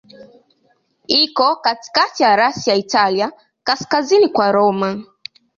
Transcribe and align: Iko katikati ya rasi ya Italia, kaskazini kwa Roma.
Iko 1.19 1.47
katikati 1.63 2.19
ya 2.23 2.35
rasi 2.35 2.69
ya 2.69 2.75
Italia, 2.75 3.31
kaskazini 3.63 4.29
kwa 4.29 4.51
Roma. 4.51 4.99